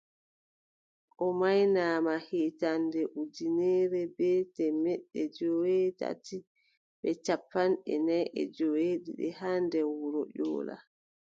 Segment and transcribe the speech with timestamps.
[1.25, 6.37] O maynaama hitaande ujineere bee temeɗɗe joweetati
[6.99, 10.75] bee cappanɗe nay e joweeɗiɗi haa nder wuro Ƴoola.